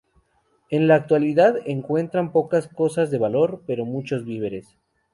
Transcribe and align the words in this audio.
En 0.71 0.87
la 0.87 1.07
ciudad 1.07 1.57
encuentran 1.63 2.31
pocas 2.31 2.67
cosas 2.67 3.11
de 3.11 3.19
valor, 3.19 3.61
pero 3.67 3.85
muchos 3.85 4.25
víveres. 4.25 4.79